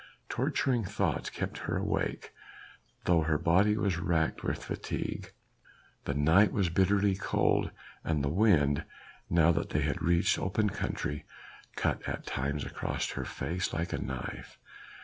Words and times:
Torturing 0.29 0.83
thoughts 0.83 1.29
kept 1.29 1.59
her 1.69 1.77
awake, 1.77 2.33
though 3.05 3.21
her 3.21 3.37
body 3.37 3.77
was 3.77 3.99
racked 3.99 4.41
with 4.43 4.63
fatigue. 4.63 5.31
The 6.05 6.15
night 6.15 6.51
was 6.51 6.69
bitterly 6.69 7.13
cold, 7.13 7.69
and 8.03 8.23
the 8.23 8.27
wind, 8.27 8.83
now 9.29 9.51
that 9.51 9.69
they 9.69 9.81
had 9.81 10.01
reached 10.01 10.39
open 10.39 10.71
country, 10.71 11.23
cut 11.75 12.01
at 12.09 12.25
times 12.25 12.65
across 12.65 13.11
her 13.11 13.25
face 13.25 13.73
like 13.73 13.93
a 13.93 14.01
knife. 14.01 14.57